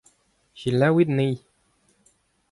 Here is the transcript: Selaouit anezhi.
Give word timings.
Selaouit 0.59 1.09
anezhi. 1.13 1.37